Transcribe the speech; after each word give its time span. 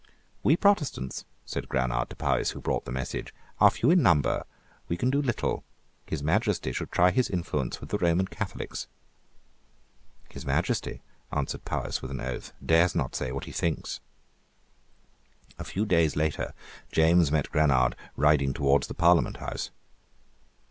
"We 0.41 0.57
Protestants," 0.57 1.25
said 1.45 1.69
Granard 1.69 2.09
to 2.09 2.15
Powis 2.15 2.49
who 2.49 2.59
brought 2.59 2.85
the 2.85 2.91
message, 2.91 3.31
"are 3.59 3.69
few 3.69 3.91
in 3.91 4.01
number. 4.01 4.45
We 4.87 4.97
can 4.97 5.11
do 5.11 5.21
little. 5.21 5.63
His 6.07 6.23
Majesty 6.23 6.71
should 6.73 6.89
try 6.91 7.11
his 7.11 7.29
influence 7.29 7.79
with 7.79 7.89
the 7.91 7.99
Roman 7.99 8.25
Catholics." 8.27 8.87
"His 10.31 10.43
Majesty," 10.43 11.03
answered 11.31 11.65
Powis 11.65 12.01
with 12.01 12.09
an 12.09 12.19
oath, 12.19 12.51
"dares 12.65 12.95
not 12.95 13.13
say 13.15 13.31
what 13.31 13.45
he 13.45 13.51
thinks." 13.51 13.99
A 15.59 15.63
few 15.63 15.85
days 15.85 16.15
later 16.15 16.55
James 16.91 17.31
met 17.31 17.51
Granard 17.51 17.95
riding 18.15 18.53
towards 18.55 18.87
the 18.87 18.95
parliament 18.95 19.37
house. 19.37 19.69